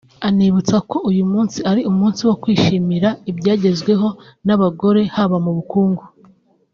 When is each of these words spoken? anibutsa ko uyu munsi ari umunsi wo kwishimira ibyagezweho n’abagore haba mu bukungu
anibutsa 0.27 0.77
ko 0.89 0.97
uyu 1.09 1.23
munsi 1.31 1.57
ari 1.71 1.81
umunsi 1.91 2.21
wo 2.27 2.35
kwishimira 2.41 3.09
ibyagezweho 3.31 4.07
n’abagore 4.45 5.01
haba 5.15 5.37
mu 5.45 5.51
bukungu 5.59 6.03